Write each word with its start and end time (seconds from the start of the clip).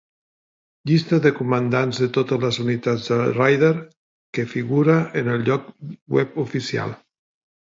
Llista 0.91 1.17
dels 1.25 1.35
comandants 1.39 1.99
de 2.03 2.07
totes 2.15 2.41
les 2.45 2.57
unitats 2.63 3.05
de 3.11 3.19
Raider, 3.35 3.71
que 4.39 4.47
figura 4.55 4.97
en 5.23 5.31
el 5.37 5.47
lloc 5.51 5.69
web 6.19 6.43
oficial. 6.47 6.97